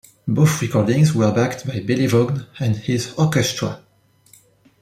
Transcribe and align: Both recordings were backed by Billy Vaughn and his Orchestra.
Both 0.27 0.63
recordings 0.63 1.13
were 1.13 1.31
backed 1.31 1.67
by 1.67 1.79
Billy 1.81 2.07
Vaughn 2.07 2.47
and 2.59 2.75
his 2.75 3.13
Orchestra. 3.19 3.83